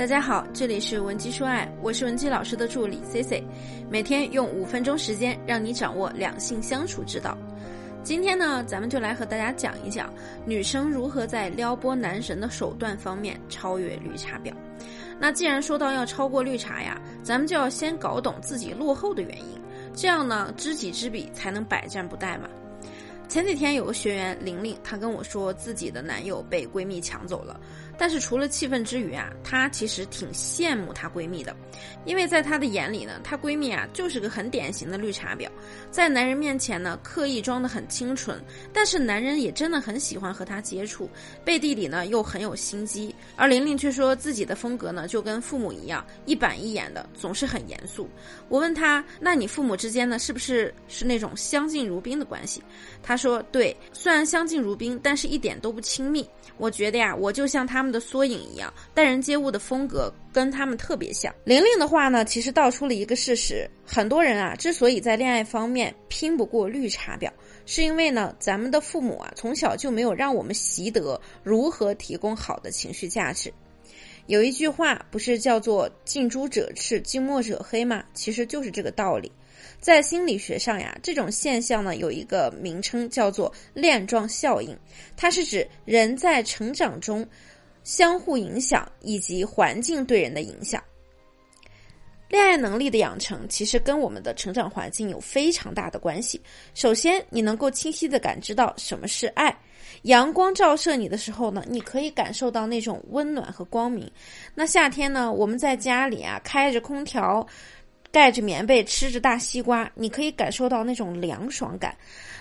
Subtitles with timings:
[0.00, 3.44] 大家好，这里是文姬说爱，我是文姬老师的助理 C C，
[3.90, 7.36] 每天用五分钟时间让你掌握两性相处之道。
[8.02, 10.10] 今天呢，咱们就来和大家讲一讲
[10.46, 14.54] 女生如何在撩拨男神的手段方面超越绿茶婊。
[15.18, 19.60] 那既然说到要超过绿茶呀，咱们就要先搞懂自己落后的原因，
[19.94, 22.48] 这样呢，知己知彼才能百战不殆嘛。
[23.28, 27.60] 前几天有个学员玲玲，她跟我说自己的男友被闺蜜抢走了。
[28.00, 31.54] 但是除了气愤之余啊，她其实挺羡慕她闺蜜的，
[32.06, 35.46] 因为在她的眼里呢，她闺蜜啊就是个很典型的绿茶婊，
[35.90, 38.42] 在男人面前呢刻意装得很清纯，
[38.72, 41.10] 但是男人也真的很喜欢和她接触，
[41.44, 48.08] 背地里呢又很有心机，而玲玲却说自己的风格呢就跟父母一样，一板一眼的，总是很严肃。
[48.48, 52.62] 我问她，那你父母之间呢是不是是那种相敬如宾的关系？
[53.02, 56.26] 她说，对，虽然相敬如宾，但是一点都不亲密。
[56.56, 57.89] 我觉得呀，我就像他们。
[57.90, 61.34] 的缩影一样，待人接物的风格跟他们特别像。
[61.44, 67.30] 玲玲的话呢，其实道出了一个事实：很多人啊，之所以在恋爱方面拼不过绿茶婊，
[67.66, 73.52] 是因为呢，咱们的父母啊，从小就没有让我们习得如何提供好的情绪价值。
[74.26, 78.04] 有一句话不是叫做“近朱者赤，近墨者黑”吗？
[78.14, 79.32] 其实就是这个道理。
[79.80, 84.76] 在心理学上呀，这种现象呢有一个名称叫做链状效应，
[85.16, 87.26] 它是指人在成长中。
[87.84, 90.82] 相互影响以及环境对人的影响，
[92.28, 96.40] 恋爱能力的养成其实跟我们的成长环境有非常大的关系。
[96.74, 99.56] 首先，你能够清晰的感知到什么是爱，
[100.02, 104.10] 阳光照射你的时候呢，你可以感受到那种温暖和光明。
[104.54, 107.46] 那夏天呢，我们在家里啊，开着空调。
[108.12, 111.96] 盖着棉被吃着大西瓜，你可以感受到那种凉爽感。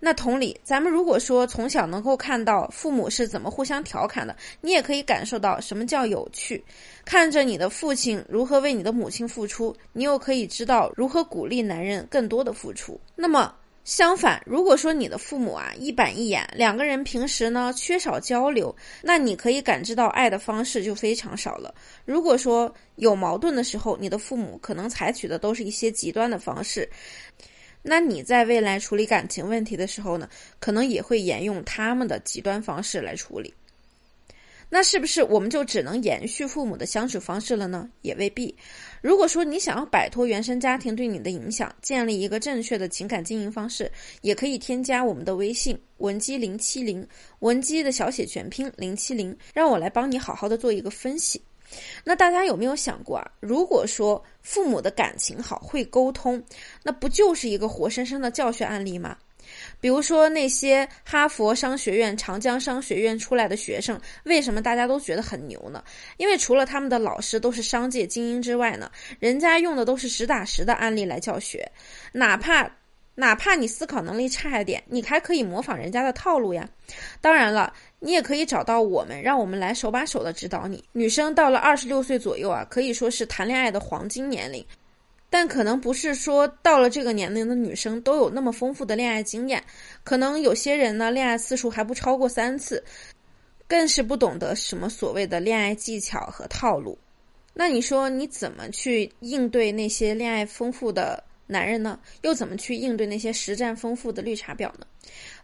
[0.00, 6.62] 那同理，咱们如果说从小能够看到父母是怎么互相调侃的，你也可以感受到什么叫有趣。
[7.04, 13.00] 看着你的父亲如何为你的母亲付出，你又可以知道如何鼓励男人更多的付出。
[13.16, 13.54] 那么。
[13.84, 21.74] 相反，如果说你的父母啊一板一眼，两个人平时呢缺少交流，那你可以感知到爱的方式就非常少了。
[22.06, 26.88] 如果说有矛盾的时候，你的父母可能采取的都是一些极端的方式，
[27.82, 30.26] 那你在未来处理感情问题的时候呢，
[30.58, 33.52] 可能也会沿用他们的极端方式来处理。
[34.68, 37.88] 那是不是我们就只能延续父母的相处方式了呢？
[38.02, 38.54] 也未必。
[39.00, 43.90] 如果说你想要摆脱原生家庭对你的影响，建立一个正确的情感经营方式，
[44.22, 47.06] 也可以添加我们的微信文姬零七零，
[47.40, 51.40] 文姬的小写全拼零七零，让我来帮你好好的做一个分析。
[52.04, 53.30] 那大家有没有想过啊？
[53.40, 56.42] 如果说父母的感情好，会沟通，
[56.82, 59.16] 那不就是一个活生生的教学案例吗？
[59.80, 65.82] 比如说那些哈佛商学院、长江商学院出来的学生，为什么大家都觉得很牛呢？
[66.16, 71.70] 因为除了他们的老师都是商界精英之外呢，人家用的都是实打实的案例来教学，
[72.12, 72.70] 哪怕
[73.14, 76.68] 哪怕你思考能力差一点，你还可以模仿人家的套路呀。
[77.20, 80.82] 当然了，你也可以找到我们，让我们来手把手的指导你。
[80.92, 84.64] 女生到了二十六岁左右啊，可以说是谈恋爱的黄金年龄。
[85.34, 89.60] 但可能不是说到了这个年龄的女生都有那么丰富的恋爱经验，
[90.04, 92.80] 可能有些人呢恋爱次数还不超过三次，
[93.66, 96.96] 更是不懂得什么所谓的恋爱技巧和套路。
[97.52, 101.98] 那你说你怎么去应对那些恋爱丰富的男人呢？
[102.22, 104.86] 又怎么去应对那些实战丰富的绿茶婊呢？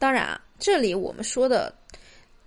[0.00, 1.72] 当然啊，这里我们说的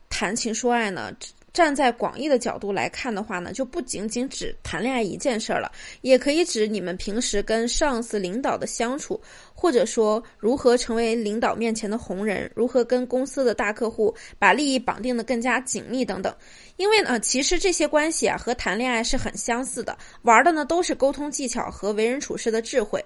[0.10, 1.10] 谈情说爱呢。
[1.54, 5.72] 站在广义的角度来看的话呢，就不仅仅指谈恋爱一件事儿了，
[6.02, 9.20] 也可以指你们平时跟上司、领导的相处，
[9.54, 16.34] 或者说如何成为领导面前的红人，如何跟公司的大客户把利益绑定的更加紧密等等。
[16.78, 23.04] 因为呢，其实这些关系啊和谈恋爱是很相似的，玩的呢都是沟通技巧和为人处事的智慧。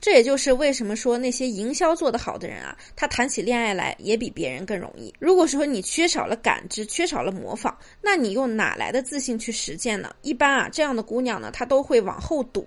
[0.00, 5.14] 这也就是为什么说那些营销做得好的人啊，他谈起恋爱来也比别人更容易。
[5.20, 10.14] 如果说你缺少了感知，缺少了模仿，那你又哪来的自信去实践呢？
[10.22, 12.64] 一般啊，这样的姑娘呢，她都会往后躲，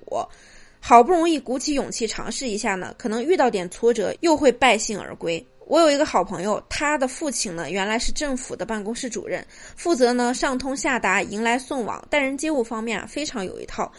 [0.79, 5.45] 好不容易鼓起勇气尝试一下呢，可能遇到点挫折，又会败兴而归。
[5.67, 9.44] 我有一个好朋友，他的父亲呢，原来是政府的办公室主任，
[9.75, 13.91] 负责呢上通下达、迎来送往、待人接物方面啊，非常有一套。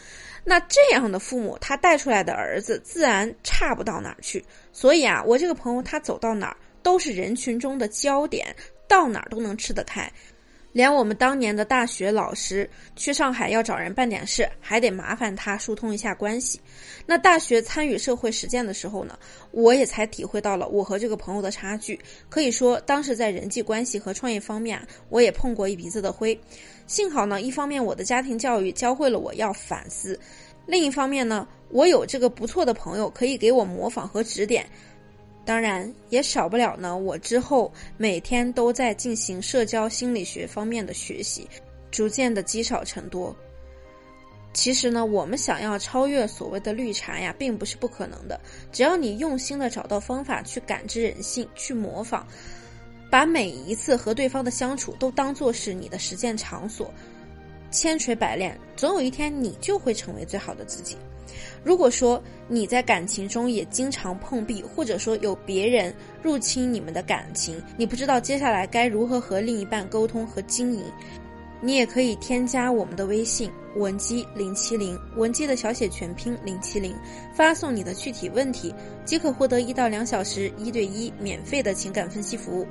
[0.44, 4.44] 那这样的父母，他带出来的儿子自然差不到哪儿去。
[4.72, 8.54] 所以啊，我这个朋友他走到哪儿都是人群中的焦点，
[8.86, 10.08] 到哪儿都能吃得开。
[10.76, 16.60] 连我们当年的大学老师去上海要找人办点事，还得麻烦他疏通一下关系。
[17.06, 19.18] 那大学参与社会实践的时候呢，
[19.52, 21.98] 我也才体会到了我和这个朋友的差距。
[22.28, 24.78] 可以说，当时在人际关系和创业方面，
[25.08, 26.38] 我也碰过一鼻子的灰。
[26.86, 30.20] 幸好呢，一方面我的家庭教育教会了我要反思，
[30.66, 34.66] 另一方面呢，我有这个不错的朋友可以给我模仿和指点。
[35.46, 36.94] 当然也少不了呢。
[36.98, 41.48] 我之后每天都在进行社交心理学方面的学习，
[41.90, 43.34] 逐渐的积少成多。
[44.52, 48.40] 其实呢，我们想要超越所谓的绿茶呀，并不是不可能的。
[48.72, 52.26] 只要你用心的找到方法去感知人性，去模仿，
[53.10, 56.90] 把每一次和对方的相处都当做是你的实践场所，
[57.70, 60.96] 千锤百炼，总有一天你就会成为最好的自己。
[61.64, 70.82] 如果说你在感情中也经常碰壁，或者说有别人入侵你们的感情，你不知道接下来该如何和另一半沟通和经营，
[71.60, 76.94] 你也可以添加我们的微信文姬零七零，文姬的小写全拼零七零，
[77.34, 78.74] 发送你的具体问题，
[79.04, 82.66] 即可获得一到两小时一对一免费的情感分析服务。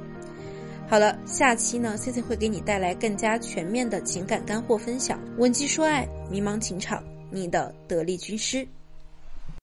[0.88, 7.04] 好了，下期呢，Cici 会给你带来更加全面的情感干货分享，文姬说爱，迷茫情场。
[7.30, 8.68] 你的得力军师。